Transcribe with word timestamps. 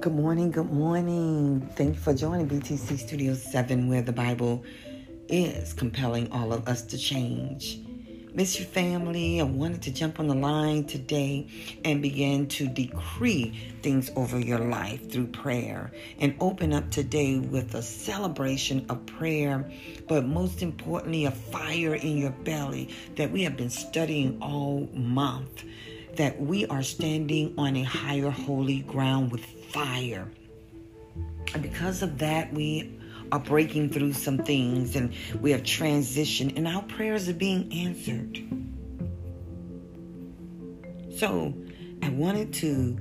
Good 0.00 0.14
morning, 0.14 0.50
good 0.50 0.72
morning. 0.72 1.60
Thank 1.76 1.96
you 1.96 2.00
for 2.00 2.14
joining 2.14 2.48
BTC 2.48 2.98
Studio 2.98 3.34
7, 3.34 3.86
where 3.86 4.00
the 4.00 4.12
Bible 4.12 4.64
is 5.28 5.74
compelling 5.74 6.32
all 6.32 6.54
of 6.54 6.66
us 6.66 6.80
to 6.86 6.96
change. 6.96 7.80
Miss 8.32 8.58
your 8.58 8.66
family. 8.66 9.42
I 9.42 9.44
wanted 9.44 9.82
to 9.82 9.90
jump 9.92 10.18
on 10.18 10.28
the 10.28 10.34
line 10.34 10.84
today 10.84 11.48
and 11.84 12.00
begin 12.00 12.48
to 12.48 12.66
decree 12.66 13.54
things 13.82 14.10
over 14.16 14.40
your 14.40 14.60
life 14.60 15.12
through 15.12 15.26
prayer 15.26 15.92
and 16.18 16.34
open 16.40 16.72
up 16.72 16.90
today 16.90 17.38
with 17.38 17.74
a 17.74 17.82
celebration 17.82 18.86
of 18.88 19.04
prayer, 19.04 19.70
but 20.08 20.24
most 20.24 20.62
importantly, 20.62 21.26
a 21.26 21.30
fire 21.30 21.94
in 21.94 22.16
your 22.16 22.30
belly 22.30 22.88
that 23.16 23.30
we 23.30 23.42
have 23.42 23.58
been 23.58 23.68
studying 23.68 24.40
all 24.40 24.88
month. 24.94 25.62
That 26.16 26.40
we 26.40 26.66
are 26.66 26.82
standing 26.82 27.54
on 27.56 27.76
a 27.76 27.82
higher 27.82 28.30
holy 28.30 28.80
ground 28.80 29.32
with 29.32 29.44
fire. 29.70 30.30
And 31.54 31.62
because 31.62 32.02
of 32.02 32.18
that, 32.18 32.52
we 32.52 32.98
are 33.32 33.38
breaking 33.38 33.90
through 33.90 34.12
some 34.12 34.38
things 34.38 34.96
and 34.96 35.14
we 35.40 35.52
have 35.52 35.62
transitioned 35.62 36.56
and 36.56 36.66
our 36.66 36.82
prayers 36.82 37.28
are 37.28 37.34
being 37.34 37.72
answered. 37.72 38.38
So 41.16 41.54
I 42.02 42.08
wanted 42.08 42.52
to 42.54 42.98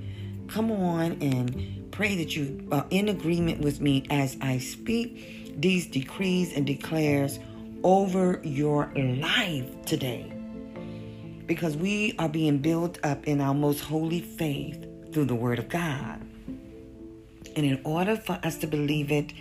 come 0.47 0.71
on 0.71 1.17
and 1.21 1.91
pray 1.91 2.15
that 2.17 2.35
you 2.35 2.67
are 2.71 2.85
in 2.89 3.09
agreement 3.09 3.61
with 3.61 3.81
me 3.81 4.05
as 4.09 4.37
I 4.41 4.57
speak 4.59 5.59
these 5.59 5.87
decrees 5.87 6.53
and 6.53 6.65
declares 6.65 7.39
over 7.83 8.41
your 8.43 8.91
life 8.95 9.85
today. 9.85 10.38
Because 11.49 11.75
we 11.75 12.13
are 12.19 12.29
being 12.29 12.59
built 12.59 12.99
up 13.03 13.27
in 13.27 13.41
our 13.41 13.55
most 13.55 13.79
holy 13.79 14.21
faith 14.21 14.85
through 15.11 15.25
the 15.25 15.33
Word 15.33 15.57
of 15.57 15.67
God. 15.67 16.21
And 17.55 17.65
in 17.65 17.81
order 17.83 18.15
for 18.15 18.39
us 18.43 18.59
to 18.59 18.67
believe 18.67 19.11
it 19.11 19.33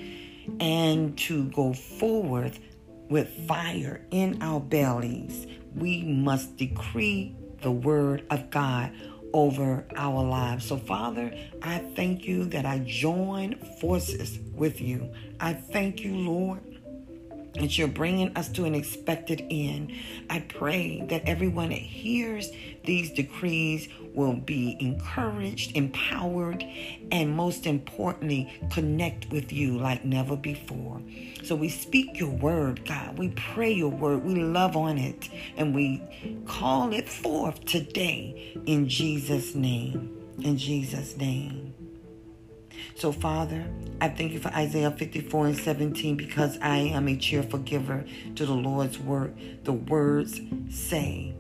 and 0.59 1.19
to 1.19 1.45
go 1.51 1.75
forward 1.75 2.59
with 3.11 3.29
fire 3.47 4.07
in 4.11 4.43
our 4.43 4.59
bellies, 4.59 5.47
we 5.77 6.03
must 6.03 6.57
decree 6.57 7.37
the 7.61 7.71
Word 7.71 8.25
of 8.31 8.49
God 8.49 8.91
over 9.35 9.87
our 9.95 10.25
lives. 10.25 10.65
So, 10.65 10.79
Father, 10.79 11.31
I 11.61 11.77
thank 11.95 12.25
you 12.25 12.47
that 12.47 12.65
I 12.65 12.79
join 12.87 13.57
forces 13.83 14.39
with 14.55 14.81
you. 14.81 15.13
I 15.41 15.53
thank 15.53 16.01
you, 16.01 16.17
Lord, 16.17 16.61
that 17.55 17.77
you're 17.77 17.89
bringing 17.89 18.37
us 18.37 18.49
to 18.51 18.65
an 18.65 18.75
expected 18.75 19.45
end. 19.51 19.93
I 20.31 20.41
pray 20.41 21.03
that 21.09 21.23
everyone 21.25 21.71
that 21.71 21.79
hears 21.79 22.51
these 22.85 23.11
decrees 23.11 23.89
will 24.15 24.35
be 24.35 24.77
encouraged, 24.81 25.77
empowered, 25.77 26.65
and 27.13 27.31
most 27.31 27.67
importantly, 27.67 28.61
connect 28.71 29.31
with 29.31 29.53
you 29.53 29.79
like 29.79 30.05
never 30.05 30.37
before. 30.37 31.01
So 31.43 31.55
we 31.55 31.69
speak 31.69 32.19
your 32.19 32.31
word, 32.31 32.85
God. 32.87 33.19
We 33.19 33.29
pray 33.31 33.73
your 33.73 33.91
word. 33.91 34.25
We 34.25 34.37
love 34.37 34.77
on 34.77 34.99
it 34.99 35.29
and 35.57 35.75
we 35.75 36.03
call 36.47 36.93
it 36.93 37.09
forth 37.09 37.65
today 37.65 38.59
in 38.67 38.89
Jesus' 38.89 39.55
name. 39.55 40.15
In 40.43 40.57
Jesus' 40.57 41.17
name. 41.17 41.75
So, 42.97 43.13
Father, 43.13 43.65
I 44.01 44.09
thank 44.09 44.33
you 44.33 44.41
for 44.41 44.49
Isaiah 44.49 44.91
54 44.91 45.47
and 45.47 45.57
17 45.57 46.17
because 46.17 46.59
I 46.61 46.79
am 46.79 47.09
a 47.09 47.17
cheerful 47.17 47.61
giver 47.61 48.05
to 48.35 48.47
the 48.47 48.55
Lord's 48.55 48.99
word. 48.99 49.37
The 49.65 49.73
words 49.73 50.41
say, 50.71 51.35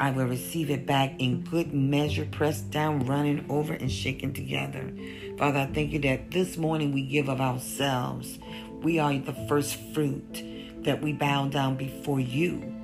I 0.00 0.10
will 0.10 0.26
receive 0.26 0.70
it 0.70 0.86
back 0.86 1.14
in 1.18 1.42
good 1.42 1.72
measure, 1.72 2.26
pressed 2.26 2.70
down, 2.70 3.06
running 3.06 3.46
over, 3.48 3.72
and 3.72 3.90
shaken 3.90 4.32
together. 4.32 4.92
Father, 5.38 5.60
I 5.60 5.66
thank 5.66 5.92
you 5.92 5.98
that 6.00 6.30
this 6.30 6.56
morning 6.56 6.92
we 6.92 7.02
give 7.02 7.28
of 7.28 7.40
ourselves. 7.40 8.38
We 8.82 8.98
are 8.98 9.12
the 9.18 9.34
first 9.48 9.76
fruit 9.94 10.42
that 10.84 11.02
we 11.02 11.12
bow 11.12 11.48
down 11.48 11.76
before 11.76 12.20
you 12.20 12.74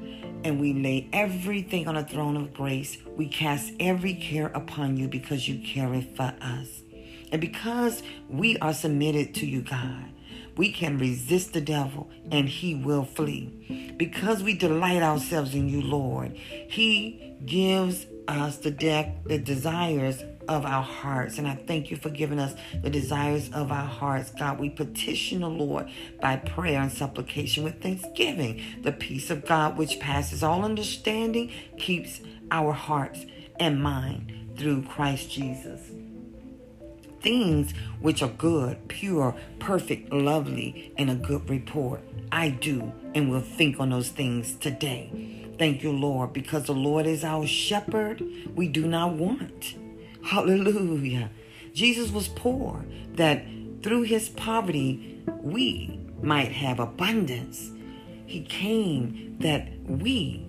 and 0.44 0.61
we 0.61 0.75
lay 0.75 1.09
everything 1.12 1.89
on 1.89 1.94
the 1.94 2.05
throne 2.05 2.37
of 2.37 2.53
grace. 2.53 2.99
We 3.17 3.28
cast 3.28 3.73
every 3.81 4.15
care 4.15 4.49
upon 4.49 4.97
you 4.99 5.09
because 5.09 5.49
you 5.49 5.67
care 5.67 5.89
for 6.15 6.34
us. 6.41 6.84
And 7.33 7.41
because 7.41 8.03
we 8.29 8.59
are 8.59 8.75
submitted 8.75 9.35
to 9.37 9.47
you, 9.47 9.62
God, 9.62 10.11
we 10.57 10.71
can 10.71 10.99
resist 10.99 11.53
the 11.53 11.61
devil 11.61 12.09
and 12.31 12.49
he 12.49 12.75
will 12.75 13.05
flee. 13.05 13.95
Because 13.97 14.43
we 14.43 14.55
delight 14.55 15.03
ourselves 15.03 15.55
in 15.55 15.69
you, 15.69 15.83
Lord, 15.83 16.33
he 16.37 17.35
gives 17.45 18.07
us 18.29 18.59
the, 18.59 18.71
de- 18.71 19.15
the 19.25 19.39
desires 19.39 20.23
of 20.49 20.65
our 20.65 20.83
hearts. 20.83 21.39
And 21.39 21.49
I 21.49 21.55
thank 21.55 21.91
you 21.91 21.97
for 21.97 22.11
giving 22.11 22.39
us 22.39 22.55
the 22.83 22.91
desires 22.91 23.51
of 23.53 23.73
our 23.73 23.87
hearts. 23.87 24.31
God, 24.31 24.61
we 24.61 24.71
petition 24.71 25.41
the 25.41 25.49
Lord 25.49 25.89
by 26.21 26.37
prayer 26.37 26.81
and 26.81 26.93
supplication 26.93 27.65
with 27.65 27.83
thanksgiving. 27.83 28.62
The 28.83 28.93
peace 28.93 29.31
of 29.31 29.45
God, 29.47 29.77
which 29.77 29.99
passes 30.01 30.43
all 30.43 30.65
understanding, 30.65 31.51
keeps 31.79 32.21
our 32.51 32.73
hearts 32.73 33.27
and 33.59 33.83
mind 33.83 34.55
through 34.56 34.83
Christ 34.83 35.31
Jesus 35.31 35.81
things 37.25 37.73
which 38.01 38.23
are 38.23 38.29
good, 38.29 38.87
pure, 38.87 39.35
perfect, 39.59 40.12
lovely, 40.12 40.93
and 40.99 41.11
a 41.11 41.15
good 41.15 41.49
report. 41.49 42.03
I 42.31 42.51
do 42.51 42.93
and 43.15 43.31
will 43.31 43.41
think 43.41 43.81
on 43.81 43.91
those 43.91 44.11
things 44.11 44.55
today. 44.57 45.49
Thank 45.59 45.83
you, 45.83 45.91
Lord, 45.91 46.33
because 46.35 46.65
the 46.65 46.75
Lord 46.75 47.07
is 47.07 47.25
our 47.25 47.47
shepherd. 47.47 48.23
We 48.55 48.69
do 48.69 48.87
not 48.87 49.15
want. 49.15 49.75
Hallelujah. 50.23 51.31
Jesus 51.73 52.11
was 52.11 52.29
poor, 52.29 52.85
that 53.15 53.45
through 53.83 54.03
his 54.03 54.29
poverty 54.29 55.23
we 55.41 55.99
might 56.23 56.53
have 56.53 56.79
abundance. 56.79 57.71
He 58.27 58.43
came 58.43 59.37
that 59.41 59.69
we 59.87 60.45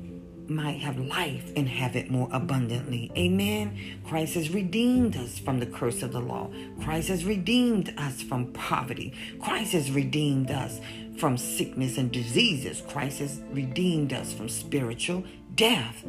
might 0.50 0.80
have 0.82 0.98
life 0.98 1.52
and 1.56 1.68
have 1.68 1.96
it 1.96 2.10
more 2.10 2.30
abundantly. 2.32 3.12
Amen. 3.18 3.78
Christ 4.08 4.36
has 4.36 4.50
redeemed 4.50 5.18
us 5.18 5.40
from 5.40 5.60
the 5.60 5.66
curse 5.66 6.04
of 6.04 6.12
the 6.12 6.20
law. 6.20 6.50
Christ 6.82 7.10
has 7.10 7.26
redeemed 7.26 7.94
us 7.98 8.22
from 8.22 8.52
poverty. 8.54 9.14
Christ 9.40 9.74
has 9.74 9.92
redeemed 9.92 10.52
us 10.52 10.80
from 11.18 11.38
sickness 11.38 11.98
and 11.98 12.12
diseases. 12.12 12.82
Christ 12.88 13.20
has 13.20 13.42
redeemed 13.52 14.14
us 14.14 14.34
from 14.34 14.50
spiritual 14.50 15.24
death. 15.56 16.06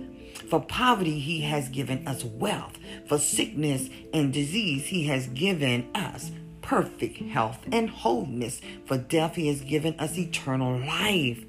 For 0.49 0.61
poverty, 0.61 1.19
he 1.19 1.41
has 1.43 1.69
given 1.69 2.07
us 2.07 2.25
wealth. 2.25 2.79
For 3.09 3.19
sickness 3.19 3.89
and 4.13 4.33
disease, 4.33 4.87
he 4.87 5.05
has 5.05 5.27
given 5.29 5.89
us 5.95 6.31
perfect 6.63 7.19
health 7.19 7.59
and 7.73 7.89
wholeness. 7.89 8.61
For 8.87 8.99
death, 8.99 9.37
he 9.37 9.49
has 9.49 9.61
given 9.61 9.99
us 9.99 10.19
eternal 10.19 10.79
life. 10.79 11.45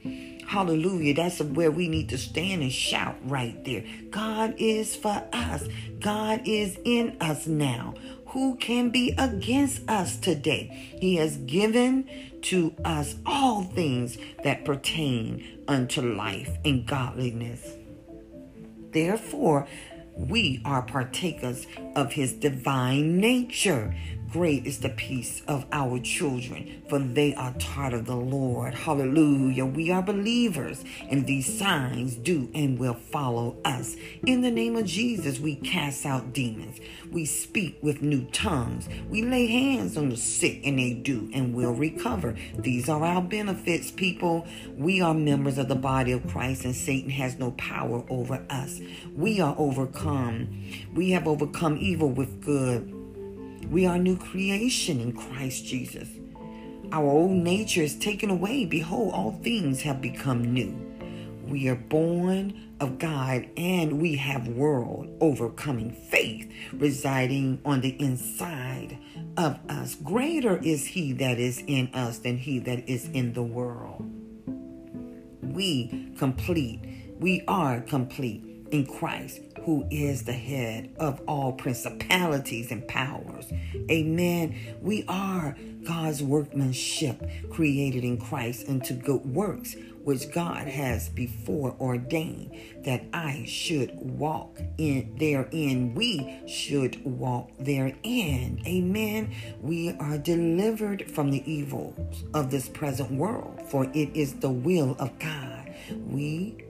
Hallelujah. 0.47 1.13
That's 1.13 1.41
where 1.41 1.71
we 1.71 1.89
need 1.89 2.07
to 2.09 2.17
stand 2.17 2.61
and 2.61 2.71
shout 2.71 3.17
right 3.25 3.61
there. 3.65 3.83
God 4.09 4.55
is 4.57 4.95
for 4.95 5.21
us. 5.33 5.67
God 5.99 6.41
is 6.45 6.77
in 6.85 7.17
us 7.19 7.47
now. 7.47 7.95
Who 8.27 8.55
can 8.55 8.89
be 8.89 9.13
against 9.17 9.89
us 9.89 10.15
today? 10.15 10.95
He 11.01 11.17
has 11.17 11.35
given 11.35 12.09
to 12.43 12.73
us 12.85 13.15
all 13.25 13.63
things 13.63 14.17
that 14.45 14.63
pertain 14.63 15.63
unto 15.67 16.01
life 16.01 16.57
and 16.63 16.87
godliness. 16.87 17.73
Therefore, 18.91 19.67
we 20.15 20.61
are 20.63 20.81
partakers 20.81 21.67
of 21.97 22.13
his 22.13 22.31
divine 22.31 23.17
nature. 23.17 23.93
Great 24.31 24.65
is 24.65 24.79
the 24.79 24.89
peace 24.89 25.41
of 25.47 25.65
our 25.71 25.99
children, 25.99 26.83
for 26.89 26.99
they 26.99 27.33
are 27.35 27.53
taught 27.59 27.93
of 27.93 28.05
the 28.05 28.15
Lord. 28.15 28.73
Hallelujah. 28.73 29.65
We 29.65 29.89
are 29.89 30.01
believers, 30.01 30.83
and 31.09 31.25
these 31.25 31.57
signs 31.57 32.15
do 32.15 32.49
and 32.53 32.77
will 32.77 32.93
follow 32.93 33.55
us. 33.63 33.95
In 34.25 34.41
the 34.41 34.51
name 34.51 34.75
of 34.75 34.85
Jesus, 34.85 35.39
we 35.39 35.55
cast 35.55 36.05
out 36.05 36.33
demons. 36.33 36.81
We 37.09 37.23
speak 37.23 37.77
with 37.81 38.01
new 38.01 38.25
tongues. 38.31 38.89
We 39.09 39.21
lay 39.21 39.47
hands 39.47 39.95
on 39.95 40.09
the 40.09 40.17
sick, 40.17 40.59
and 40.65 40.77
they 40.77 40.93
do 40.93 41.29
and 41.33 41.53
will 41.53 41.73
recover. 41.73 42.35
These 42.57 42.89
are 42.89 43.05
our 43.05 43.21
benefits, 43.21 43.91
people. 43.91 44.45
We 44.75 44.99
are 44.99 45.13
members 45.13 45.57
of 45.57 45.69
the 45.69 45.75
body 45.75 46.11
of 46.11 46.27
Christ, 46.27 46.65
and 46.65 46.75
Satan 46.75 47.11
has 47.11 47.39
no 47.39 47.51
power 47.51 48.03
over 48.09 48.45
us. 48.49 48.81
We 49.15 49.39
are 49.39 49.55
overcome. 49.57 50.65
We 50.93 51.11
have 51.11 51.29
overcome 51.29 51.77
evil 51.79 52.09
with 52.09 52.43
good. 52.43 52.96
We 53.69 53.85
are 53.85 53.97
new 53.97 54.15
creation 54.15 55.01
in 55.01 55.11
Christ 55.11 55.65
Jesus. 55.65 56.07
Our 56.93 57.03
old 57.03 57.31
nature 57.31 57.81
is 57.81 57.99
taken 57.99 58.29
away. 58.29 58.63
Behold, 58.63 59.13
all 59.13 59.33
things 59.43 59.81
have 59.81 60.01
become 60.01 60.53
new. 60.53 60.73
We 61.45 61.67
are 61.67 61.75
born 61.75 62.75
of 62.79 62.97
God 62.97 63.45
and 63.57 63.99
we 64.01 64.15
have 64.15 64.47
world 64.47 65.09
overcoming 65.19 65.91
faith 65.91 66.49
residing 66.73 67.59
on 67.65 67.81
the 67.81 68.01
inside 68.01 68.97
of 69.35 69.59
us. 69.67 69.95
Greater 69.95 70.57
is 70.59 70.85
he 70.85 71.11
that 71.13 71.37
is 71.37 71.61
in 71.67 71.89
us 71.93 72.19
than 72.19 72.37
he 72.37 72.59
that 72.59 72.87
is 72.87 73.09
in 73.09 73.33
the 73.33 73.43
world. 73.43 74.09
We 75.41 76.13
complete. 76.17 76.79
We 77.19 77.43
are 77.49 77.81
complete 77.81 78.46
in 78.71 78.85
Christ, 78.85 79.41
who 79.61 79.85
is 79.91 80.23
the 80.23 80.33
head 80.33 80.93
of 80.99 81.21
all 81.27 81.53
principalities 81.53 82.71
and 82.71 82.87
powers. 82.87 83.51
Amen. 83.89 84.55
We 84.81 85.03
are 85.07 85.55
God's 85.83 86.23
workmanship, 86.23 87.21
created 87.49 88.03
in 88.03 88.17
Christ 88.17 88.67
unto 88.67 88.93
good 88.93 89.25
works, 89.25 89.75
which 90.03 90.31
God 90.31 90.67
has 90.67 91.09
before 91.09 91.75
ordained 91.81 92.55
that 92.85 93.03
I 93.13 93.43
should 93.45 93.91
walk 93.95 94.57
in 94.77 95.15
therein. 95.17 95.93
We 95.95 96.39
should 96.47 97.03
walk 97.03 97.51
therein. 97.59 98.61
Amen. 98.65 99.33
We 99.61 99.91
are 99.99 100.17
delivered 100.17 101.11
from 101.11 101.31
the 101.31 101.43
evils 101.51 102.23
of 102.33 102.51
this 102.51 102.69
present 102.69 103.11
world, 103.11 103.61
for 103.69 103.85
it 103.93 104.15
is 104.15 104.35
the 104.35 104.49
will 104.49 104.95
of 104.97 105.19
God. 105.19 105.73
We 106.07 106.63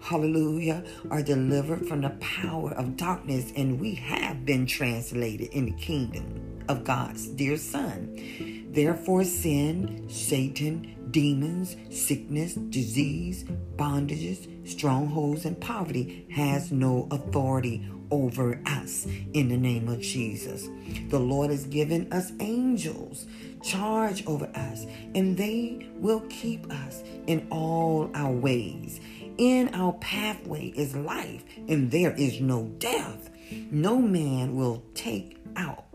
hallelujah, 0.00 0.84
are 1.10 1.22
delivered 1.22 1.86
from 1.86 2.00
the 2.00 2.10
power 2.20 2.72
of 2.72 2.96
darkness, 2.96 3.52
and 3.56 3.80
we 3.80 3.94
have 3.94 4.44
been 4.44 4.66
translated 4.66 5.48
in 5.50 5.66
the 5.66 5.72
kingdom 5.72 6.62
of 6.68 6.84
God's 6.84 7.28
dear 7.28 7.56
Son. 7.56 8.68
Therefore, 8.72 9.24
sin, 9.24 10.08
Satan, 10.08 10.96
demons, 11.10 11.76
sickness, 11.90 12.54
disease, 12.54 13.44
bondages, 13.76 14.68
strongholds, 14.68 15.44
and 15.44 15.60
poverty 15.60 16.26
has 16.30 16.70
no 16.70 17.08
authority 17.10 17.88
over 18.10 18.60
us 18.66 19.06
in 19.32 19.48
the 19.48 19.56
name 19.56 19.88
of 19.88 20.00
Jesus. 20.00 20.68
The 21.08 21.18
Lord 21.18 21.50
has 21.50 21.64
given 21.64 22.12
us 22.12 22.32
angels 22.40 23.26
charge 23.62 24.26
over 24.26 24.50
us, 24.54 24.86
and 25.14 25.36
they 25.36 25.86
will 25.96 26.20
keep 26.30 26.70
us 26.72 27.02
in 27.26 27.46
all 27.50 28.10
our 28.14 28.32
ways. 28.32 29.00
In 29.40 29.74
our 29.74 29.94
pathway 29.94 30.66
is 30.76 30.94
life, 30.94 31.42
and 31.66 31.90
there 31.90 32.12
is 32.12 32.42
no 32.42 32.64
death. 32.76 33.30
No 33.70 33.98
man 33.98 34.54
will 34.54 34.82
take 34.92 35.38
out 35.56 35.86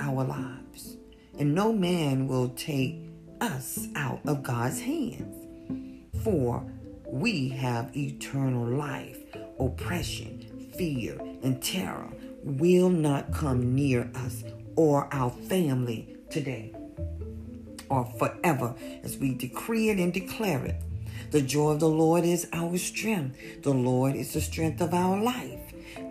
our 0.00 0.24
lives, 0.24 0.96
and 1.38 1.54
no 1.54 1.70
man 1.70 2.28
will 2.28 2.48
take 2.56 2.96
us 3.42 3.88
out 3.94 4.20
of 4.24 4.42
God's 4.42 4.80
hands. 4.80 5.36
For 6.24 6.64
we 7.04 7.50
have 7.50 7.94
eternal 7.94 8.64
life, 8.64 9.18
oppression, 9.60 10.72
fear, 10.78 11.18
and 11.42 11.62
terror 11.62 12.08
will 12.42 12.88
not 12.88 13.34
come 13.34 13.74
near 13.74 14.10
us 14.14 14.44
or 14.76 15.12
our 15.12 15.28
family 15.28 16.16
today 16.30 16.74
or 17.90 18.06
forever 18.18 18.74
as 19.02 19.18
we 19.18 19.34
decree 19.34 19.90
it 19.90 19.98
and 19.98 20.14
declare 20.14 20.64
it. 20.64 20.82
The 21.30 21.42
joy 21.42 21.70
of 21.70 21.80
the 21.80 21.88
Lord 21.88 22.24
is 22.24 22.48
our 22.52 22.76
strength. 22.76 23.36
The 23.62 23.72
Lord 23.72 24.14
is 24.16 24.32
the 24.32 24.40
strength 24.40 24.80
of 24.80 24.92
our 24.92 25.20
life. 25.22 25.61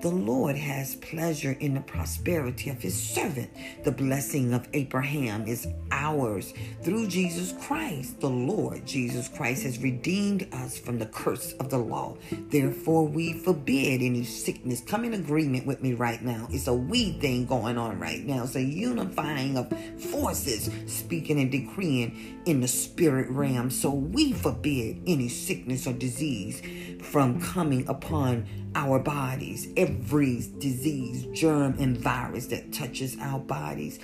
The 0.01 0.09
Lord 0.09 0.55
has 0.55 0.95
pleasure 0.95 1.55
in 1.59 1.75
the 1.75 1.81
prosperity 1.81 2.71
of 2.71 2.81
his 2.81 2.99
servant. 2.99 3.51
The 3.83 3.91
blessing 3.91 4.51
of 4.51 4.67
Abraham 4.73 5.45
is 5.45 5.67
ours 5.91 6.55
through 6.81 7.07
Jesus 7.07 7.53
Christ. 7.61 8.19
The 8.19 8.29
Lord 8.29 8.83
Jesus 8.83 9.27
Christ 9.27 9.61
has 9.61 9.77
redeemed 9.77 10.47
us 10.53 10.75
from 10.75 10.97
the 10.97 11.05
curse 11.05 11.53
of 11.53 11.69
the 11.69 11.77
law. 11.77 12.17
Therefore, 12.31 13.07
we 13.07 13.33
forbid 13.33 14.01
any 14.01 14.23
sickness. 14.23 14.81
Come 14.81 15.05
in 15.05 15.13
agreement 15.13 15.67
with 15.67 15.83
me 15.83 15.93
right 15.93 16.23
now. 16.23 16.47
It's 16.49 16.65
a 16.65 16.73
we 16.73 17.11
thing 17.19 17.45
going 17.45 17.77
on 17.77 17.99
right 17.99 18.25
now. 18.25 18.45
It's 18.45 18.55
a 18.55 18.63
unifying 18.63 19.55
of 19.55 19.71
forces 19.99 20.71
speaking 20.87 21.39
and 21.39 21.51
decreeing 21.51 22.41
in 22.47 22.59
the 22.59 22.67
spirit 22.67 23.29
realm. 23.29 23.69
So 23.69 23.91
we 23.91 24.33
forbid 24.33 25.03
any 25.05 25.29
sickness 25.29 25.85
or 25.85 25.93
disease 25.93 26.63
from 27.03 27.39
coming 27.39 27.87
upon 27.87 28.47
our 28.73 28.99
bodies. 28.99 29.67
Every 29.75 29.90
disease, 29.99 31.25
germ, 31.33 31.75
and 31.79 31.97
virus 31.97 32.47
that 32.47 32.73
touches 32.73 33.17
our 33.19 33.39
bodies 33.39 33.99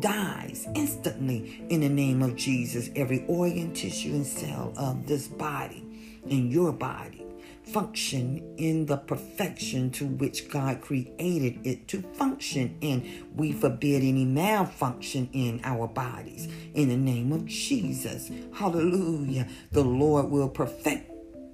dies 0.00 0.66
instantly 0.74 1.64
in 1.70 1.80
the 1.80 1.88
name 1.88 2.22
of 2.22 2.36
Jesus. 2.36 2.90
Every 2.94 3.24
organ, 3.26 3.72
tissue, 3.72 4.14
and 4.14 4.26
cell 4.26 4.72
of 4.76 5.06
this 5.06 5.28
body, 5.28 5.84
in 6.26 6.50
your 6.50 6.72
body, 6.72 7.24
function 7.64 8.54
in 8.56 8.86
the 8.86 8.96
perfection 8.96 9.90
to 9.90 10.06
which 10.06 10.48
God 10.48 10.80
created 10.80 11.66
it 11.66 11.86
to 11.88 12.00
function 12.00 12.78
and 12.80 13.04
we 13.34 13.52
forbid 13.52 14.02
any 14.02 14.24
malfunction 14.24 15.28
in 15.32 15.60
our 15.64 15.86
bodies. 15.86 16.48
In 16.74 16.88
the 16.88 16.96
name 16.96 17.32
of 17.32 17.44
Jesus. 17.44 18.30
Hallelujah. 18.54 19.48
The 19.72 19.84
Lord 19.84 20.30
will 20.30 20.48
perfect 20.48 21.10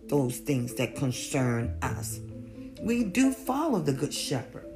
those 0.08 0.38
things 0.38 0.74
that 0.74 0.94
concern 0.94 1.76
us 1.82 2.20
we 2.84 3.02
do 3.02 3.32
follow 3.32 3.80
the 3.80 3.94
Good 3.94 4.12
Shepherd. 4.12 4.66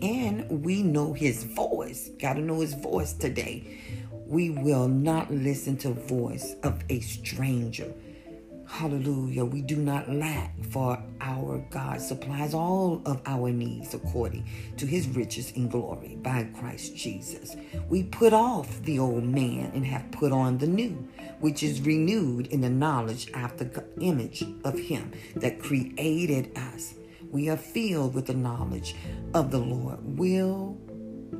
And 0.00 0.64
we 0.64 0.84
know 0.84 1.12
his 1.12 1.42
voice. 1.42 2.10
Got 2.20 2.34
to 2.34 2.40
know 2.40 2.60
his 2.60 2.74
voice 2.74 3.12
today. 3.14 3.80
We 4.12 4.50
will 4.50 4.86
not 4.86 5.28
listen 5.28 5.76
to 5.78 5.90
voice 5.90 6.54
of 6.62 6.80
a 6.88 7.00
stranger 7.00 7.92
Hallelujah. 8.68 9.44
We 9.44 9.62
do 9.62 9.76
not 9.76 10.08
lack, 10.08 10.54
for 10.66 11.02
our 11.20 11.58
God 11.70 12.00
supplies 12.00 12.54
all 12.54 13.02
of 13.06 13.20
our 13.26 13.50
needs 13.50 13.94
according 13.94 14.46
to 14.76 14.86
his 14.86 15.08
riches 15.08 15.50
in 15.52 15.68
glory 15.68 16.16
by 16.22 16.44
Christ 16.54 16.94
Jesus. 16.94 17.56
We 17.88 18.04
put 18.04 18.32
off 18.32 18.82
the 18.82 18.98
old 18.98 19.24
man 19.24 19.72
and 19.74 19.84
have 19.86 20.10
put 20.12 20.32
on 20.32 20.58
the 20.58 20.66
new, 20.66 21.08
which 21.40 21.62
is 21.62 21.80
renewed 21.80 22.48
in 22.48 22.60
the 22.60 22.70
knowledge 22.70 23.30
after 23.32 23.64
the 23.64 23.84
image 24.00 24.44
of 24.64 24.78
him 24.78 25.12
that 25.36 25.60
created 25.60 26.56
us. 26.56 26.94
We 27.32 27.48
are 27.48 27.56
filled 27.56 28.14
with 28.14 28.26
the 28.26 28.34
knowledge 28.34 28.94
of 29.34 29.50
the 29.50 29.58
Lord, 29.58 29.98
will 30.18 30.78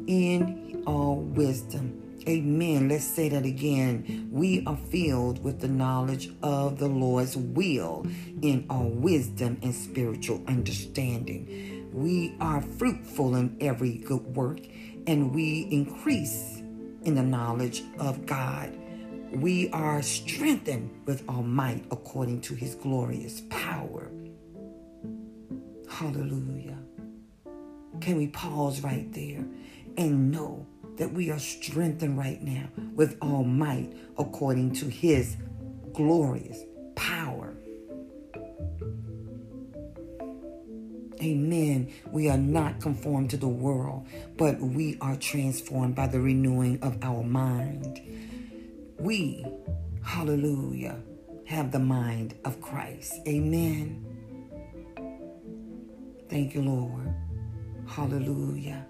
in 0.07 0.83
all 0.87 1.17
wisdom 1.17 2.03
Amen. 2.29 2.91
Let's 2.91 3.07
say 3.07 3.31
that 3.31 3.47
again. 3.47 4.29
We 4.31 4.63
are 4.67 4.77
filled 4.77 5.43
with 5.43 5.61
the 5.61 5.69
knowledge 5.69 6.29
of 6.43 6.79
the 6.79 6.87
Lord's 6.87 7.39
will 7.39 8.07
in 8.43 8.67
all 8.69 8.91
wisdom 8.91 9.57
and 9.63 9.75
spiritual 9.75 10.43
understanding. 10.47 11.89
We 11.91 12.35
are 12.39 12.61
fruitful 12.61 13.35
in 13.37 13.57
every 13.63 13.97
good 13.97 14.37
work 14.37 14.61
and 15.07 15.35
we 15.35 15.69
increase 15.71 16.59
in 17.05 17.15
the 17.15 17.23
knowledge 17.23 17.83
of 17.99 18.27
God. 18.27 18.77
We 19.33 19.71
are 19.71 20.03
strengthened 20.03 20.91
with 21.07 21.25
all 21.31 21.43
might 21.43 21.87
according 21.91 22.43
to 22.43 22.55
his 22.55 22.75
glorious 22.75 23.41
power. 23.49 24.11
Hallelujah. 25.89 26.77
Can 28.03 28.19
we 28.19 28.27
pause 28.29 28.82
right 28.82 29.11
there 29.15 29.47
and 29.97 30.31
know 30.31 30.67
that 30.98 31.12
we 31.12 31.31
are 31.31 31.38
strengthened 31.38 32.19
right 32.19 32.43
now 32.43 32.69
with 32.94 33.17
all 33.22 33.44
might 33.44 33.93
according 34.19 34.72
to 34.72 34.86
his 34.86 35.36
glorious 35.93 36.62
power. 36.94 37.55
Amen. 41.20 41.93
We 42.12 42.28
are 42.28 42.38
not 42.38 42.81
conformed 42.81 43.31
to 43.31 43.36
the 43.36 43.48
world, 43.48 44.06
but 44.36 44.60
we 44.60 44.98
are 45.00 45.17
transformed 45.17 45.96
by 45.96 46.06
the 46.06 46.20
renewing 46.20 46.81
of 46.82 46.98
our 47.02 47.24
mind. 47.24 48.00
We, 48.98 49.44
hallelujah, 50.05 51.00
have 51.46 51.72
the 51.72 51.81
mind 51.81 52.34
of 52.44 52.60
Christ. 52.60 53.14
Amen. 53.26 54.05
Thank 56.28 56.55
you, 56.55 56.62
Lord. 56.62 57.14
Hallelujah. 57.86 58.86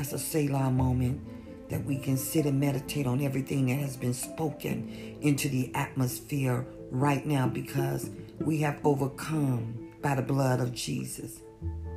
That's 0.00 0.14
a 0.14 0.18
Selah 0.18 0.70
moment 0.70 1.20
that 1.68 1.84
we 1.84 1.98
can 1.98 2.16
sit 2.16 2.46
and 2.46 2.58
meditate 2.58 3.06
on 3.06 3.20
everything 3.20 3.66
that 3.66 3.80
has 3.80 3.98
been 3.98 4.14
spoken 4.14 5.18
into 5.20 5.50
the 5.50 5.70
atmosphere 5.74 6.66
right 6.90 7.26
now 7.26 7.46
because 7.46 8.08
we 8.38 8.56
have 8.62 8.80
overcome 8.82 9.90
by 10.00 10.14
the 10.14 10.22
blood 10.22 10.60
of 10.60 10.72
Jesus 10.72 11.42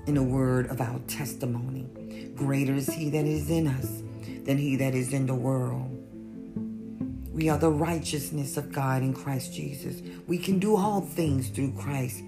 in 0.06 0.16
the 0.16 0.22
word 0.22 0.70
of 0.70 0.82
our 0.82 1.00
testimony. 1.08 1.88
Greater 2.36 2.74
is 2.74 2.88
he 2.88 3.10
that 3.12 3.24
is 3.24 3.50
in 3.50 3.68
us 3.68 4.04
than 4.44 4.58
he 4.58 4.76
that 4.76 4.94
is 4.94 5.14
in 5.14 5.26
the 5.26 5.34
world. 5.34 5.90
We 7.32 7.48
are 7.48 7.58
the 7.58 7.72
righteousness 7.72 8.58
of 8.58 8.74
God 8.74 9.02
in 9.02 9.14
Christ 9.14 9.54
Jesus. 9.54 10.02
We 10.28 10.40
can 10.40 10.60
do 10.60 10.76
all 10.76 11.00
things 11.00 11.48
through 11.48 11.72
Christ, 11.80 12.22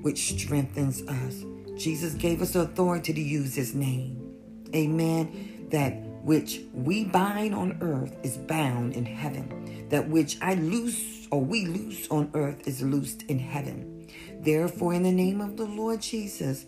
which 0.00 0.40
strengthens 0.40 1.02
us. 1.02 1.44
Jesus 1.76 2.14
gave 2.14 2.40
us 2.40 2.54
authority 2.54 3.12
to 3.12 3.20
use 3.20 3.54
his 3.54 3.74
name. 3.74 4.27
Amen. 4.74 5.68
That 5.70 5.94
which 6.22 6.60
we 6.72 7.04
bind 7.04 7.54
on 7.54 7.78
earth 7.80 8.16
is 8.22 8.36
bound 8.36 8.94
in 8.94 9.06
heaven. 9.06 9.86
That 9.90 10.08
which 10.08 10.38
I 10.42 10.54
loose 10.54 11.26
or 11.30 11.40
we 11.42 11.66
loose 11.66 12.08
on 12.08 12.30
earth 12.34 12.66
is 12.66 12.82
loosed 12.82 13.22
in 13.24 13.38
heaven. 13.38 14.08
Therefore, 14.40 14.94
in 14.94 15.02
the 15.02 15.12
name 15.12 15.40
of 15.40 15.56
the 15.56 15.66
Lord 15.66 16.00
Jesus, 16.00 16.66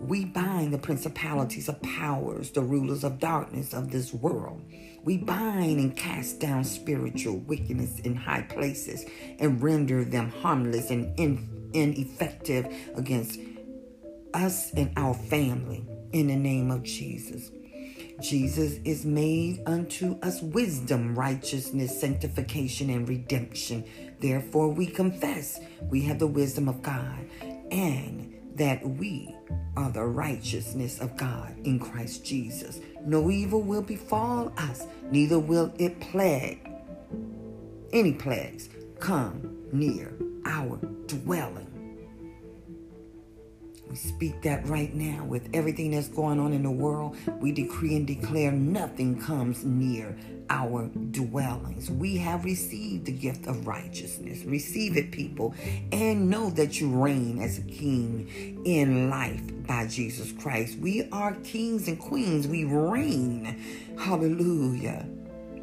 we 0.00 0.24
bind 0.24 0.72
the 0.72 0.78
principalities 0.78 1.68
of 1.68 1.80
powers, 1.82 2.50
the 2.50 2.62
rulers 2.62 3.04
of 3.04 3.18
darkness 3.18 3.74
of 3.74 3.90
this 3.90 4.14
world. 4.14 4.62
We 5.04 5.18
bind 5.18 5.78
and 5.78 5.96
cast 5.96 6.40
down 6.40 6.64
spiritual 6.64 7.38
wickedness 7.38 8.00
in 8.00 8.16
high 8.16 8.42
places 8.42 9.04
and 9.38 9.62
render 9.62 10.04
them 10.04 10.30
harmless 10.30 10.90
and 10.90 11.18
ineffective 11.74 12.66
against 12.94 13.40
us 14.32 14.72
and 14.72 14.92
our 14.96 15.14
family 15.14 15.84
in 16.12 16.28
the 16.28 16.36
name 16.36 16.70
of 16.70 16.82
Jesus. 16.82 17.50
Jesus 18.20 18.78
is 18.84 19.06
made 19.06 19.62
unto 19.66 20.18
us 20.20 20.42
wisdom, 20.42 21.14
righteousness, 21.18 21.98
sanctification, 21.98 22.90
and 22.90 23.08
redemption. 23.08 23.84
Therefore, 24.20 24.68
we 24.68 24.86
confess 24.86 25.58
we 25.88 26.02
have 26.02 26.18
the 26.18 26.26
wisdom 26.26 26.68
of 26.68 26.82
God 26.82 27.18
and 27.70 28.34
that 28.56 28.86
we 28.86 29.34
are 29.76 29.90
the 29.90 30.04
righteousness 30.04 31.00
of 31.00 31.16
God 31.16 31.54
in 31.64 31.78
Christ 31.78 32.24
Jesus. 32.24 32.80
No 33.06 33.30
evil 33.30 33.62
will 33.62 33.80
befall 33.80 34.52
us, 34.58 34.86
neither 35.10 35.38
will 35.38 35.72
it 35.78 35.98
plague, 36.00 36.70
any 37.92 38.12
plagues, 38.12 38.68
come 38.98 39.56
near 39.72 40.12
our 40.44 40.76
dwelling. 41.06 41.69
We 43.90 43.96
speak 43.96 44.42
that 44.42 44.68
right 44.68 44.94
now 44.94 45.24
with 45.24 45.48
everything 45.52 45.90
that's 45.90 46.06
going 46.06 46.38
on 46.38 46.52
in 46.52 46.62
the 46.62 46.70
world. 46.70 47.16
We 47.40 47.50
decree 47.50 47.96
and 47.96 48.06
declare 48.06 48.52
nothing 48.52 49.20
comes 49.20 49.64
near 49.64 50.16
our 50.48 50.86
dwellings. 51.10 51.90
We 51.90 52.16
have 52.18 52.44
received 52.44 53.06
the 53.06 53.12
gift 53.12 53.48
of 53.48 53.66
righteousness. 53.66 54.44
Receive 54.44 54.96
it, 54.96 55.10
people, 55.10 55.56
and 55.90 56.30
know 56.30 56.50
that 56.50 56.80
you 56.80 56.88
reign 56.88 57.40
as 57.42 57.58
a 57.58 57.62
king 57.62 58.62
in 58.64 59.10
life 59.10 59.42
by 59.66 59.88
Jesus 59.88 60.30
Christ. 60.30 60.78
We 60.78 61.08
are 61.10 61.34
kings 61.42 61.88
and 61.88 61.98
queens. 61.98 62.46
We 62.46 62.64
reign. 62.64 63.60
Hallelujah 63.98 65.04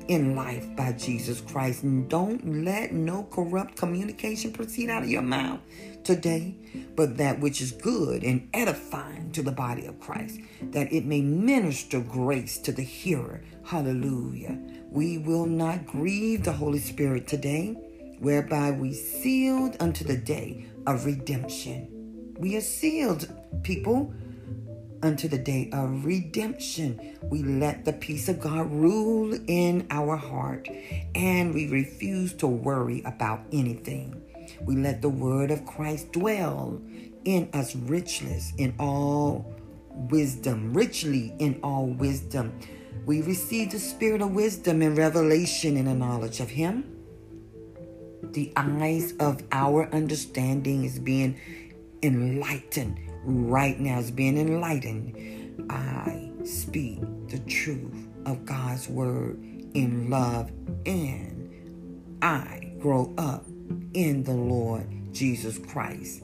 in 0.07 0.35
life 0.35 0.67
by 0.75 0.93
Jesus 0.93 1.41
Christ. 1.41 1.83
And 1.83 2.09
don't 2.09 2.63
let 2.63 2.93
no 2.93 3.23
corrupt 3.31 3.75
communication 3.75 4.51
proceed 4.51 4.89
out 4.89 5.03
of 5.03 5.09
your 5.09 5.21
mouth 5.21 5.59
today, 6.03 6.55
but 6.95 7.17
that 7.17 7.39
which 7.39 7.61
is 7.61 7.71
good 7.71 8.23
and 8.23 8.49
edifying 8.53 9.31
to 9.33 9.41
the 9.41 9.51
body 9.51 9.85
of 9.85 9.99
Christ, 9.99 10.39
that 10.71 10.91
it 10.91 11.05
may 11.05 11.21
minister 11.21 11.99
grace 11.99 12.57
to 12.59 12.71
the 12.71 12.83
hearer. 12.83 13.43
Hallelujah. 13.65 14.57
We 14.89 15.17
will 15.17 15.45
not 15.45 15.85
grieve 15.85 16.43
the 16.43 16.53
Holy 16.53 16.79
Spirit 16.79 17.27
today, 17.27 17.75
whereby 18.19 18.71
we 18.71 18.93
sealed 18.93 19.75
unto 19.79 20.03
the 20.05 20.17
day 20.17 20.65
of 20.85 21.05
redemption. 21.05 22.33
We 22.39 22.55
are 22.55 22.61
sealed, 22.61 23.27
people 23.63 24.13
unto 25.03 25.27
the 25.27 25.37
day 25.37 25.69
of 25.71 26.05
redemption. 26.05 27.17
We 27.23 27.43
let 27.43 27.85
the 27.85 27.93
peace 27.93 28.29
of 28.29 28.39
God 28.39 28.71
rule 28.71 29.37
in 29.47 29.87
our 29.89 30.15
heart 30.15 30.67
and 31.15 31.53
we 31.53 31.67
refuse 31.67 32.33
to 32.35 32.47
worry 32.47 33.01
about 33.05 33.41
anything. 33.51 34.21
We 34.61 34.75
let 34.75 35.01
the 35.01 35.09
word 35.09 35.51
of 35.51 35.65
Christ 35.65 36.11
dwell 36.13 36.81
in 37.25 37.49
us 37.53 37.75
richly 37.75 38.41
in 38.57 38.73
all 38.79 39.53
wisdom, 39.91 40.73
richly 40.73 41.33
in 41.39 41.59
all 41.63 41.87
wisdom. 41.87 42.57
We 43.05 43.21
receive 43.21 43.71
the 43.71 43.79
spirit 43.79 44.21
of 44.21 44.31
wisdom 44.31 44.81
and 44.81 44.97
revelation 44.97 45.77
in 45.77 45.85
the 45.85 45.93
knowledge 45.93 46.39
of 46.39 46.49
Him. 46.49 46.93
The 48.21 48.51
eyes 48.55 49.13
of 49.19 49.43
our 49.51 49.89
understanding 49.93 50.83
is 50.83 50.99
being 50.99 51.39
enlightened 52.03 52.99
right 53.27 53.77
now 53.77 53.99
is 53.99 54.09
being 54.09 54.37
enlightened, 54.37 55.65
I 55.69 56.31
speak 56.45 57.01
the 57.27 57.39
truth 57.39 58.07
of 58.25 58.45
God's 58.45 58.87
word 58.87 59.37
in 59.73 60.09
love 60.09 60.49
and 60.85 62.17
I 62.21 62.71
grow 62.79 63.13
up 63.17 63.45
in 63.93 64.23
the 64.23 64.33
Lord 64.33 64.87
Jesus 65.11 65.57
Christ 65.57 66.23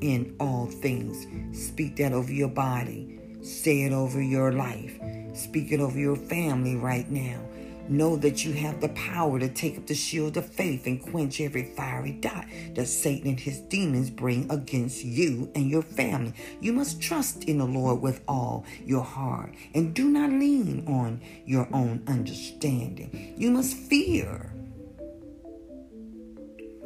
in 0.00 0.36
all 0.38 0.66
things. 0.66 1.26
Speak 1.58 1.96
that 1.96 2.12
over 2.12 2.32
your 2.32 2.48
body. 2.48 3.20
Say 3.42 3.82
it 3.82 3.92
over 3.92 4.22
your 4.22 4.52
life. 4.52 4.98
Speak 5.34 5.72
it 5.72 5.80
over 5.80 5.98
your 5.98 6.16
family 6.16 6.76
right 6.76 7.10
now. 7.10 7.40
Know 7.88 8.16
that 8.16 8.44
you 8.44 8.52
have 8.54 8.80
the 8.80 8.88
power 8.90 9.38
to 9.38 9.48
take 9.48 9.76
up 9.76 9.86
the 9.86 9.94
shield 9.94 10.36
of 10.36 10.46
faith 10.46 10.86
and 10.86 11.02
quench 11.02 11.40
every 11.40 11.64
fiery 11.76 12.12
dot 12.12 12.46
that 12.74 12.86
Satan 12.86 13.28
and 13.28 13.40
his 13.40 13.60
demons 13.60 14.08
bring 14.08 14.50
against 14.50 15.04
you 15.04 15.50
and 15.54 15.70
your 15.70 15.82
family. 15.82 16.32
You 16.60 16.72
must 16.72 17.00
trust 17.00 17.44
in 17.44 17.58
the 17.58 17.66
Lord 17.66 18.00
with 18.00 18.22
all 18.26 18.64
your 18.84 19.04
heart 19.04 19.54
and 19.74 19.94
do 19.94 20.08
not 20.08 20.30
lean 20.30 20.84
on 20.86 21.20
your 21.44 21.68
own 21.72 22.02
understanding. 22.06 23.34
You 23.36 23.50
must 23.50 23.76
fear 23.76 24.50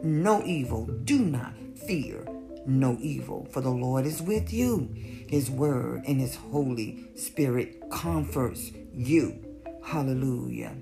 no 0.02 0.42
evil. 0.44 0.86
Do 0.86 1.20
not 1.20 1.54
fear 1.86 2.26
no 2.66 2.98
evil, 3.00 3.46
for 3.50 3.60
the 3.60 3.70
Lord 3.70 4.04
is 4.04 4.20
with 4.20 4.52
you. 4.52 4.90
His 5.28 5.50
word 5.50 6.02
and 6.06 6.20
his 6.20 6.36
Holy 6.36 7.08
Spirit 7.16 7.82
comforts 7.90 8.72
you. 8.92 9.47
Hallelujah. 9.88 10.76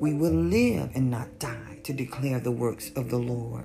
We 0.00 0.14
will 0.14 0.32
live 0.32 0.90
and 0.96 1.12
not 1.12 1.38
die 1.38 1.78
to 1.84 1.92
declare 1.92 2.40
the 2.40 2.50
works 2.50 2.90
of 2.96 3.08
the 3.08 3.16
Lord. 3.16 3.64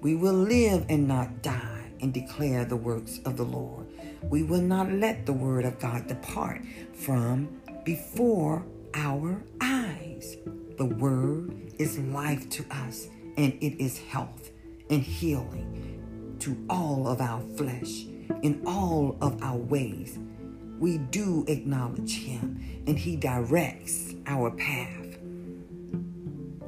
We 0.00 0.14
will 0.14 0.32
live 0.32 0.86
and 0.88 1.06
not 1.06 1.42
die 1.42 1.90
and 2.00 2.14
declare 2.14 2.64
the 2.64 2.76
works 2.76 3.20
of 3.26 3.36
the 3.36 3.44
Lord. 3.44 3.88
We 4.22 4.42
will 4.42 4.62
not 4.62 4.90
let 4.90 5.26
the 5.26 5.34
word 5.34 5.66
of 5.66 5.78
God 5.78 6.06
depart 6.06 6.62
from 6.94 7.60
before 7.84 8.64
our 8.94 9.44
eyes. 9.60 10.38
The 10.78 10.86
word 10.86 11.74
is 11.78 11.98
life 11.98 12.48
to 12.48 12.64
us, 12.70 13.06
and 13.36 13.52
it 13.60 13.78
is 13.78 13.98
health 13.98 14.50
and 14.88 15.02
healing 15.02 16.36
to 16.38 16.56
all 16.70 17.06
of 17.06 17.20
our 17.20 17.42
flesh 17.58 18.06
in 18.42 18.62
all 18.64 19.18
of 19.20 19.42
our 19.42 19.58
ways 19.58 20.18
we 20.78 20.98
do 20.98 21.44
acknowledge 21.48 22.18
Him 22.18 22.84
and 22.86 22.98
He 22.98 23.16
directs 23.16 24.14
our 24.26 24.50
path. 24.50 25.18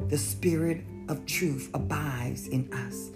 The 0.09 0.19
Spirit 0.19 0.85
of 1.09 1.25
truth 1.27 1.71
abides 1.75 2.49
in 2.49 2.73
us 2.73 3.11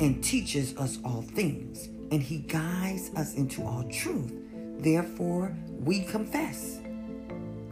and 0.00 0.22
teaches 0.22 0.76
us 0.76 0.98
all 1.04 1.22
things, 1.22 1.86
and 2.10 2.22
He 2.22 2.38
guides 2.38 3.10
us 3.16 3.34
into 3.34 3.62
all 3.62 3.84
truth. 3.90 4.32
Therefore, 4.78 5.54
we 5.68 6.02
confess. 6.04 6.80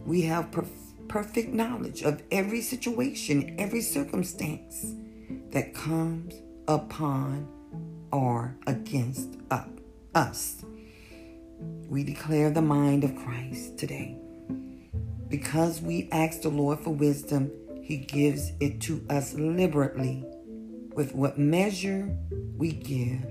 We 0.05 0.23
have 0.23 0.51
perf- 0.51 0.69
perfect 1.09 1.55
knowledge 1.55 2.03
of 2.03 2.23
every 2.31 2.61
situation, 2.61 3.57
every 3.59 3.81
circumstance 3.81 4.95
that 5.51 5.75
comes 5.75 6.35
upon 6.67 7.49
or 8.13 8.57
against 8.67 9.39
uh, 9.51 9.65
us. 10.15 10.65
We 11.89 12.05
declare 12.05 12.51
the 12.51 12.63
mind 12.63 13.05
of 13.05 13.17
Christ 13.17 13.79
today. 13.79 14.17
Because 15.29 15.81
we 15.81 16.09
ask 16.13 16.43
the 16.43 16.49
Lord 16.49 16.81
for 16.81 16.91
wisdom, 16.91 17.51
He 17.83 17.97
gives 17.97 18.53
it 18.61 18.81
to 18.83 19.05
us 19.11 19.35
liberally. 19.35 20.25
With 20.95 21.15
what 21.15 21.39
measure 21.39 22.17
we 22.57 22.73
give, 22.73 23.25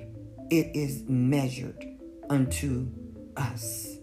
it 0.50 0.76
is 0.76 1.04
measured 1.08 1.86
unto 2.30 2.88
us. 3.36 3.98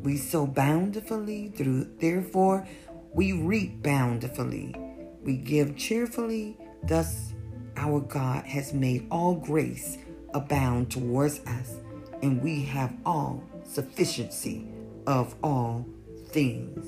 We 0.00 0.16
sow 0.16 0.46
bountifully 0.46 1.48
through, 1.48 1.88
therefore, 1.98 2.66
we 3.12 3.32
reap 3.32 3.82
bountifully. 3.82 4.74
We 5.22 5.36
give 5.36 5.76
cheerfully, 5.76 6.56
thus, 6.84 7.32
our 7.76 8.00
God 8.00 8.44
has 8.44 8.72
made 8.72 9.06
all 9.10 9.34
grace 9.34 9.98
abound 10.36 10.90
towards 10.90 11.40
us, 11.46 11.76
and 12.22 12.42
we 12.42 12.62
have 12.62 12.94
all 13.06 13.42
sufficiency 13.64 14.68
of 15.06 15.34
all 15.42 15.86
things. 16.28 16.86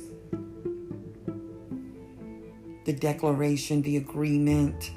The 2.85 2.93
declaration, 2.93 3.81
the 3.81 3.97
agreement, 3.97 4.91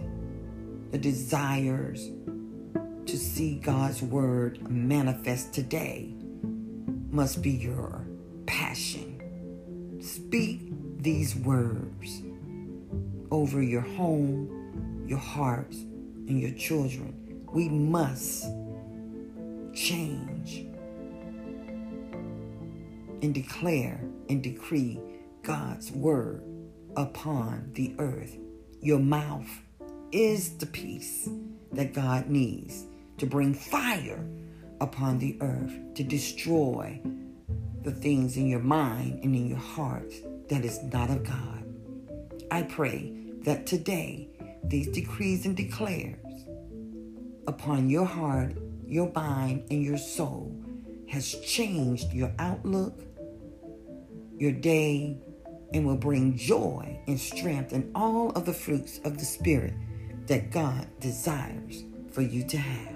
the 0.91 0.97
desires 0.97 2.09
to 3.05 3.17
see 3.17 3.55
God's 3.55 4.01
word 4.01 4.69
manifest 4.69 5.53
today 5.53 6.13
must 7.09 7.41
be 7.41 7.51
your 7.51 8.05
passion. 8.47 10.01
Speak 10.01 10.59
these 10.97 11.37
words 11.37 12.21
over 13.31 13.61
your 13.61 13.81
home, 13.81 15.05
your 15.07 15.19
hearts, 15.19 15.77
and 15.77 16.39
your 16.39 16.51
children 16.51 17.20
we 17.51 17.67
must 17.67 18.45
change 19.73 20.65
and 23.21 23.33
declare 23.33 23.99
and 24.29 24.41
decree 24.41 24.99
God's 25.43 25.91
word 25.91 26.43
upon 26.95 27.71
the 27.73 27.93
earth. 27.99 28.37
Your 28.79 28.99
mouth 28.99 29.49
is 30.11 30.57
the 30.57 30.65
peace 30.65 31.29
that 31.71 31.93
God 31.93 32.27
needs 32.27 32.85
to 33.17 33.25
bring 33.25 33.53
fire 33.53 34.25
upon 34.79 35.19
the 35.19 35.37
earth 35.41 35.73
to 35.95 36.03
destroy 36.03 36.99
the 37.83 37.91
things 37.91 38.37
in 38.37 38.47
your 38.47 38.59
mind 38.59 39.23
and 39.23 39.35
in 39.35 39.47
your 39.47 39.57
heart 39.57 40.11
that 40.49 40.65
is 40.65 40.81
not 40.83 41.09
of 41.09 41.23
God. 41.23 41.63
I 42.49 42.63
pray 42.63 43.13
that 43.43 43.65
today 43.65 44.29
these 44.63 44.87
decrees 44.87 45.45
and 45.45 45.55
declares 45.55 46.17
upon 47.47 47.89
your 47.89 48.05
heart, 48.05 48.55
your 48.85 49.11
mind, 49.13 49.65
and 49.69 49.83
your 49.83 49.97
soul 49.97 50.55
has 51.09 51.35
changed 51.39 52.13
your 52.13 52.31
outlook, 52.39 53.03
your 54.37 54.51
day, 54.51 55.17
and 55.73 55.85
will 55.85 55.97
bring 55.97 56.35
joy 56.37 56.99
and 57.07 57.19
strength 57.19 57.73
and 57.73 57.91
all 57.95 58.31
of 58.31 58.45
the 58.45 58.53
fruits 58.53 58.99
of 59.03 59.17
the 59.17 59.25
Spirit 59.25 59.73
that 60.27 60.51
God 60.51 60.87
desires 60.99 61.83
for 62.11 62.21
you 62.21 62.45
to 62.47 62.57
have. 62.57 62.95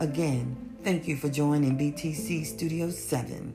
Again, 0.00 0.76
thank 0.82 1.08
you 1.08 1.16
for 1.16 1.28
joining 1.28 1.78
BTC 1.78 2.44
Studio 2.46 2.90
7, 2.90 3.52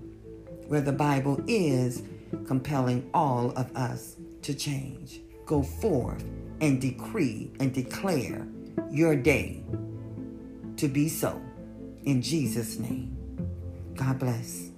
where 0.67 0.81
the 0.81 0.91
Bible 0.91 1.41
is 1.47 2.03
compelling 2.45 3.09
all 3.13 3.51
of 3.51 3.75
us 3.75 4.15
to 4.41 4.53
change. 4.53 5.21
Go 5.45 5.63
forth 5.63 6.23
and 6.61 6.79
decree 6.79 7.51
and 7.59 7.73
declare 7.73 8.47
your 8.91 9.15
day 9.15 9.63
to 10.77 10.87
be 10.87 11.09
so. 11.09 11.41
In 12.03 12.21
Jesus' 12.21 12.79
name. 12.79 13.17
God 13.95 14.19
bless. 14.19 14.70